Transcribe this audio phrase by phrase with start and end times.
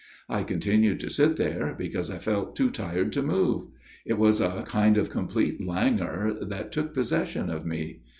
[0.27, 3.67] I continued to sit there, because I felt too tired to move.
[4.03, 7.99] It was a kind of complete languor that took posses sion of me.